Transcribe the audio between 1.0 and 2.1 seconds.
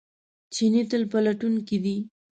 پلټونکی دی.